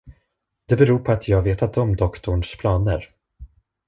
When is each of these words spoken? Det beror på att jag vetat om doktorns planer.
Det 0.65 0.75
beror 0.75 0.99
på 0.99 1.11
att 1.11 1.27
jag 1.27 1.41
vetat 1.41 1.77
om 1.77 1.95
doktorns 1.95 2.55
planer. 2.59 3.13